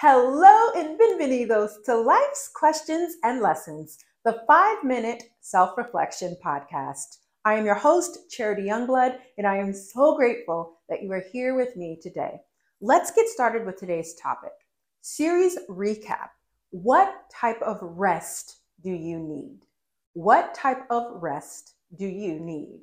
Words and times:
Hello 0.00 0.70
and 0.76 0.96
bienvenidos 0.96 1.82
to 1.84 1.96
Life's 1.96 2.52
Questions 2.54 3.16
and 3.24 3.40
Lessons, 3.40 3.98
the 4.24 4.44
five 4.46 4.84
minute 4.84 5.24
self 5.40 5.76
reflection 5.76 6.36
podcast. 6.40 7.16
I 7.44 7.54
am 7.54 7.66
your 7.66 7.74
host, 7.74 8.30
Charity 8.30 8.62
Youngblood, 8.62 9.18
and 9.38 9.44
I 9.44 9.56
am 9.56 9.72
so 9.72 10.14
grateful 10.14 10.78
that 10.88 11.02
you 11.02 11.10
are 11.10 11.24
here 11.32 11.56
with 11.56 11.74
me 11.74 11.98
today. 12.00 12.38
Let's 12.80 13.10
get 13.10 13.26
started 13.26 13.66
with 13.66 13.76
today's 13.76 14.14
topic 14.14 14.52
series 15.00 15.58
recap. 15.68 16.28
What 16.70 17.12
type 17.34 17.60
of 17.62 17.78
rest 17.82 18.58
do 18.84 18.90
you 18.90 19.18
need? 19.18 19.62
What 20.12 20.54
type 20.54 20.84
of 20.90 21.20
rest 21.20 21.74
do 21.96 22.06
you 22.06 22.38
need? 22.38 22.82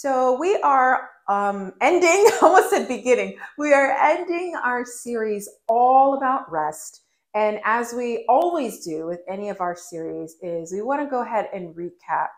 So 0.00 0.38
we 0.38 0.54
are 0.58 1.10
um, 1.28 1.72
ending, 1.80 2.30
almost 2.42 2.72
at 2.72 2.86
beginning, 2.86 3.36
we 3.58 3.72
are 3.72 3.90
ending 3.90 4.54
our 4.54 4.84
series 4.84 5.48
all 5.66 6.16
about 6.16 6.48
rest. 6.52 7.02
And 7.34 7.58
as 7.64 7.92
we 7.92 8.24
always 8.28 8.84
do 8.84 9.06
with 9.06 9.18
any 9.28 9.48
of 9.48 9.60
our 9.60 9.74
series, 9.74 10.36
is 10.40 10.72
we 10.72 10.82
want 10.82 11.02
to 11.02 11.10
go 11.10 11.22
ahead 11.22 11.48
and 11.52 11.74
recap. 11.74 12.28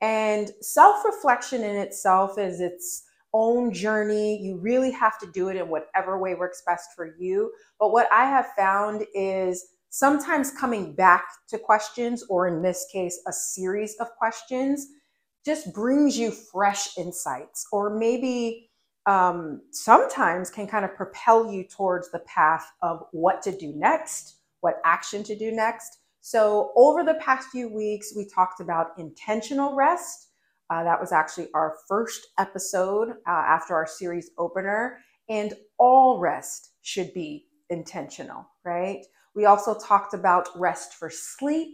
And 0.00 0.52
self-reflection 0.60 1.64
in 1.64 1.74
itself 1.74 2.38
is 2.38 2.60
its 2.60 3.02
own 3.34 3.72
journey. 3.72 4.40
You 4.40 4.58
really 4.58 4.92
have 4.92 5.18
to 5.18 5.26
do 5.32 5.48
it 5.48 5.56
in 5.56 5.68
whatever 5.68 6.16
way 6.20 6.36
works 6.36 6.62
best 6.64 6.90
for 6.94 7.16
you. 7.18 7.50
But 7.80 7.90
what 7.90 8.06
I 8.12 8.26
have 8.26 8.46
found 8.56 9.04
is 9.16 9.66
sometimes 9.88 10.52
coming 10.52 10.94
back 10.94 11.24
to 11.48 11.58
questions, 11.58 12.22
or 12.28 12.46
in 12.46 12.62
this 12.62 12.86
case, 12.92 13.20
a 13.26 13.32
series 13.32 13.96
of 13.98 14.06
questions, 14.16 14.86
just 15.44 15.72
brings 15.74 16.18
you 16.18 16.30
fresh 16.30 16.96
insights, 16.98 17.66
or 17.72 17.90
maybe 17.90 18.70
um, 19.06 19.62
sometimes 19.70 20.50
can 20.50 20.66
kind 20.66 20.84
of 20.84 20.94
propel 20.94 21.50
you 21.50 21.64
towards 21.64 22.10
the 22.10 22.18
path 22.20 22.70
of 22.82 23.04
what 23.12 23.42
to 23.42 23.56
do 23.56 23.72
next, 23.74 24.36
what 24.60 24.80
action 24.84 25.22
to 25.24 25.36
do 25.36 25.50
next. 25.50 25.98
So, 26.20 26.72
over 26.76 27.02
the 27.02 27.14
past 27.14 27.48
few 27.48 27.68
weeks, 27.68 28.12
we 28.14 28.28
talked 28.28 28.60
about 28.60 28.98
intentional 28.98 29.74
rest. 29.74 30.28
Uh, 30.68 30.84
that 30.84 31.00
was 31.00 31.12
actually 31.12 31.48
our 31.54 31.76
first 31.88 32.28
episode 32.38 33.10
uh, 33.26 33.30
after 33.30 33.74
our 33.74 33.86
series 33.86 34.30
opener. 34.38 34.98
And 35.28 35.54
all 35.78 36.18
rest 36.20 36.72
should 36.82 37.14
be 37.14 37.46
intentional, 37.70 38.46
right? 38.64 39.04
We 39.34 39.46
also 39.46 39.78
talked 39.78 40.12
about 40.12 40.48
rest 40.56 40.94
for 40.94 41.08
sleep, 41.08 41.68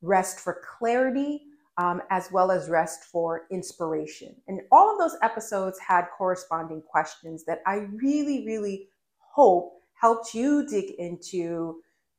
rest 0.00 0.40
for 0.40 0.62
clarity, 0.78 1.42
um, 1.80 2.02
as 2.10 2.30
well 2.30 2.50
as 2.50 2.68
rest 2.68 3.04
for 3.04 3.46
inspiration. 3.50 4.36
And 4.48 4.60
all 4.70 4.92
of 4.92 4.98
those 4.98 5.18
episodes 5.22 5.78
had 5.78 6.04
corresponding 6.16 6.82
questions 6.82 7.44
that 7.46 7.62
I 7.66 7.86
really, 7.94 8.44
really 8.44 8.88
hope 9.16 9.72
helped 9.94 10.34
you 10.34 10.66
dig 10.68 10.90
into 10.98 11.76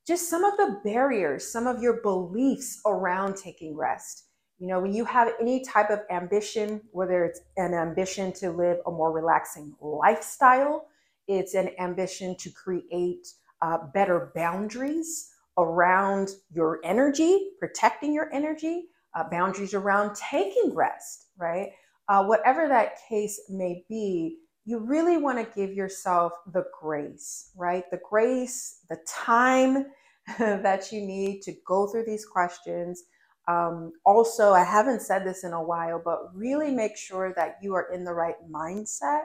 just 0.07 0.29
some 0.29 0.43
of 0.43 0.57
the 0.57 0.81
barriers, 0.83 1.47
some 1.47 1.67
of 1.67 1.79
your 1.79 2.01
beliefs 2.01 2.81
around 2.87 3.35
taking 3.35 3.77
rest. 3.77 4.25
You 4.57 4.67
know, 4.67 4.79
when 4.79 4.93
you 4.93 5.05
have 5.05 5.29
any 5.39 5.63
type 5.63 5.91
of 5.91 5.99
ambition, 6.09 6.81
whether 6.91 7.23
it's 7.23 7.41
an 7.57 7.75
ambition 7.75 8.33
to 8.33 8.49
live 8.49 8.79
a 8.87 8.91
more 8.91 9.11
relaxing 9.11 9.75
lifestyle, 9.79 10.87
it's 11.27 11.53
an 11.53 11.69
ambition 11.79 12.35
to 12.37 12.49
create 12.49 13.27
uh, 13.61 13.77
better 13.93 14.31
boundaries 14.33 15.29
around 15.59 16.29
your 16.51 16.79
energy, 16.83 17.51
protecting 17.59 18.11
your 18.11 18.33
energy, 18.33 18.85
uh, 19.13 19.23
boundaries 19.29 19.73
around 19.73 20.15
taking 20.15 20.73
rest, 20.73 21.27
right? 21.37 21.69
Uh, 22.07 22.23
whatever 22.25 22.67
that 22.67 22.97
case 23.07 23.39
may 23.49 23.85
be, 23.87 24.37
you 24.65 24.79
really 24.79 25.17
want 25.17 25.37
to 25.37 25.59
give 25.59 25.73
yourself 25.75 26.33
the 26.53 26.65
grace, 26.79 27.51
right? 27.55 27.83
The 27.91 27.99
grace, 28.07 28.85
the 28.89 28.97
time 29.07 29.87
that 30.39 30.91
you 30.91 31.01
need 31.01 31.41
to 31.43 31.53
go 31.65 31.87
through 31.87 32.05
these 32.05 32.25
questions. 32.25 33.03
Um, 33.47 33.93
also, 34.05 34.53
I 34.53 34.63
haven't 34.63 35.01
said 35.01 35.25
this 35.25 35.43
in 35.43 35.53
a 35.53 35.63
while, 35.63 36.01
but 36.03 36.35
really 36.35 36.71
make 36.71 36.95
sure 36.95 37.33
that 37.35 37.57
you 37.61 37.73
are 37.75 37.91
in 37.91 38.03
the 38.03 38.13
right 38.13 38.35
mindset 38.49 39.23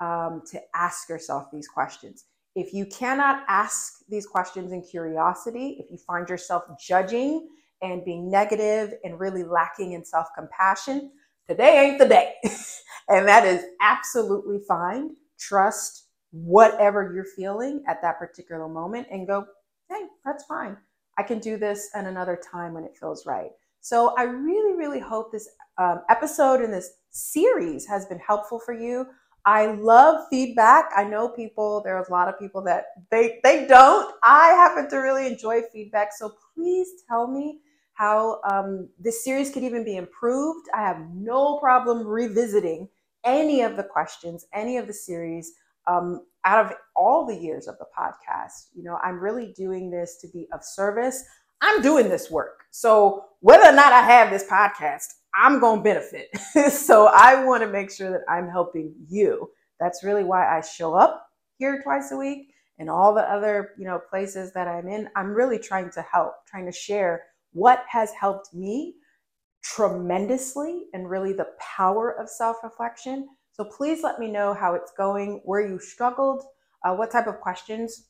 um, 0.00 0.42
to 0.50 0.60
ask 0.74 1.08
yourself 1.08 1.48
these 1.52 1.68
questions. 1.68 2.24
If 2.56 2.72
you 2.72 2.86
cannot 2.86 3.44
ask 3.48 4.00
these 4.08 4.26
questions 4.26 4.72
in 4.72 4.82
curiosity, 4.82 5.76
if 5.80 5.90
you 5.90 5.98
find 5.98 6.28
yourself 6.28 6.64
judging 6.80 7.48
and 7.82 8.04
being 8.04 8.30
negative 8.30 8.94
and 9.04 9.18
really 9.18 9.42
lacking 9.42 9.92
in 9.92 10.04
self 10.04 10.28
compassion, 10.36 11.10
today 11.48 11.80
ain't 11.80 11.98
the 11.98 12.08
day. 12.08 12.34
and 13.08 13.26
that 13.28 13.46
is 13.46 13.64
absolutely 13.80 14.60
fine. 14.66 15.10
Trust 15.38 16.08
whatever 16.30 17.12
you're 17.14 17.24
feeling 17.36 17.82
at 17.86 18.02
that 18.02 18.18
particular 18.18 18.68
moment 18.68 19.06
and 19.10 19.26
go, 19.26 19.46
hey, 19.90 20.02
that's 20.24 20.44
fine. 20.44 20.76
I 21.16 21.22
can 21.22 21.38
do 21.38 21.56
this 21.56 21.90
at 21.94 22.06
another 22.06 22.40
time 22.50 22.74
when 22.74 22.84
it 22.84 22.96
feels 22.98 23.24
right. 23.24 23.50
So 23.80 24.14
I 24.16 24.22
really, 24.22 24.74
really 24.74 24.98
hope 24.98 25.30
this 25.30 25.48
um, 25.78 26.00
episode 26.08 26.60
and 26.62 26.72
this 26.72 26.90
series 27.10 27.86
has 27.86 28.06
been 28.06 28.18
helpful 28.18 28.58
for 28.58 28.74
you. 28.74 29.06
I 29.46 29.66
love 29.66 30.24
feedback. 30.30 30.90
I 30.96 31.04
know 31.04 31.28
people, 31.28 31.82
there's 31.84 32.08
a 32.08 32.12
lot 32.12 32.28
of 32.28 32.38
people 32.38 32.62
that 32.62 32.86
they 33.10 33.40
they 33.44 33.66
don't. 33.66 34.14
I 34.22 34.48
happen 34.48 34.88
to 34.90 34.96
really 34.96 35.26
enjoy 35.26 35.62
feedback. 35.72 36.12
So 36.16 36.32
please 36.54 36.88
tell 37.08 37.26
me 37.26 37.60
how 37.92 38.40
um, 38.50 38.88
this 38.98 39.22
series 39.22 39.50
could 39.50 39.62
even 39.62 39.84
be 39.84 39.96
improved. 39.96 40.66
I 40.74 40.80
have 40.80 41.00
no 41.14 41.58
problem 41.58 42.06
revisiting 42.06 42.88
any 43.24 43.62
of 43.62 43.76
the 43.76 43.84
questions, 43.84 44.46
any 44.52 44.78
of 44.78 44.86
the 44.86 44.94
series 44.94 45.52
um, 45.86 46.26
out 46.44 46.64
of 46.64 46.72
all 46.96 47.26
the 47.26 47.36
years 47.36 47.68
of 47.68 47.76
the 47.78 47.86
podcast. 47.96 48.68
You 48.74 48.82
know, 48.82 48.98
I'm 49.02 49.20
really 49.20 49.52
doing 49.56 49.90
this 49.90 50.18
to 50.22 50.28
be 50.28 50.48
of 50.52 50.64
service. 50.64 51.24
I'm 51.60 51.82
doing 51.82 52.08
this 52.08 52.30
work. 52.30 52.64
So 52.70 53.24
whether 53.40 53.68
or 53.68 53.72
not 53.72 53.92
I 53.92 54.02
have 54.02 54.30
this 54.30 54.44
podcast, 54.48 55.06
I'm 55.36 55.60
going 55.60 55.80
to 55.80 55.84
benefit. 55.84 56.28
so 56.72 57.08
I 57.12 57.44
want 57.44 57.62
to 57.62 57.68
make 57.68 57.90
sure 57.90 58.10
that 58.10 58.22
I'm 58.28 58.48
helping 58.48 58.94
you. 59.08 59.50
That's 59.80 60.04
really 60.04 60.24
why 60.24 60.56
I 60.56 60.60
show 60.60 60.94
up 60.94 61.26
here 61.58 61.82
twice 61.82 62.12
a 62.12 62.16
week 62.16 62.52
and 62.78 62.88
all 62.90 63.14
the 63.14 63.22
other, 63.22 63.70
you 63.78 63.84
know, 63.84 64.00
places 64.10 64.52
that 64.52 64.68
I'm 64.68 64.88
in. 64.88 65.08
I'm 65.16 65.34
really 65.34 65.58
trying 65.58 65.90
to 65.92 66.02
help, 66.02 66.34
trying 66.46 66.66
to 66.66 66.72
share 66.72 67.22
what 67.52 67.84
has 67.88 68.10
helped 68.12 68.54
me 68.54 68.94
tremendously 69.62 70.84
and 70.92 71.08
really 71.08 71.32
the 71.32 71.48
power 71.58 72.10
of 72.20 72.28
self-reflection. 72.28 73.28
So 73.52 73.64
please 73.64 74.02
let 74.02 74.18
me 74.18 74.28
know 74.28 74.52
how 74.52 74.74
it's 74.74 74.92
going, 74.96 75.40
where 75.44 75.66
you 75.66 75.78
struggled, 75.78 76.42
uh, 76.84 76.94
what 76.94 77.10
type 77.10 77.26
of 77.26 77.40
questions 77.40 78.08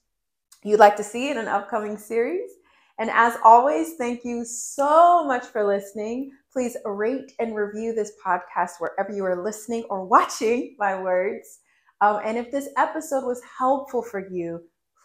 you'd 0.63 0.81
like 0.81 0.97
to 0.97 1.05
see 1.05 1.31
in 1.31 1.39
an 1.39 1.49
upcoming 1.49 1.99
series. 1.99 2.51
And 2.99 3.11
as 3.11 3.37
always, 3.45 3.95
thank 3.97 4.25
you 4.25 4.45
so 4.45 5.25
much 5.27 5.45
for 5.47 5.67
listening. 5.67 6.31
Please 6.53 6.77
rate 6.85 7.33
and 7.41 7.57
review 7.57 7.93
this 7.93 8.13
podcast 8.25 8.73
wherever 8.79 9.13
you 9.13 9.25
are 9.25 9.43
listening 9.43 9.85
or 9.91 10.05
watching 10.07 10.77
my 10.79 11.01
words. 11.01 11.61
Um, 12.01 12.21
and 12.25 12.39
if 12.39 12.51
this 12.51 12.69
episode 12.77 13.25
was 13.25 13.43
helpful 13.59 14.03
for 14.03 14.29
you, 14.31 14.61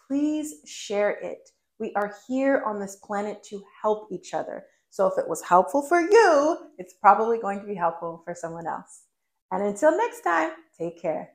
please 0.06 0.54
share 0.66 1.10
it. 1.22 1.48
We 1.78 1.92
are 1.94 2.14
here 2.28 2.62
on 2.66 2.78
this 2.78 2.96
planet 2.96 3.42
to 3.44 3.62
help 3.82 4.08
each 4.12 4.34
other. 4.34 4.64
So 4.90 5.06
if 5.06 5.18
it 5.18 5.28
was 5.28 5.42
helpful 5.42 5.82
for 5.82 6.00
you, 6.00 6.58
it's 6.78 6.94
probably 6.94 7.38
going 7.38 7.60
to 7.60 7.66
be 7.66 7.74
helpful 7.74 8.22
for 8.24 8.34
someone 8.34 8.66
else. 8.66 9.04
And 9.50 9.62
until 9.62 9.96
next 9.96 10.20
time, 10.22 10.50
take 10.78 11.00
care. 11.00 11.30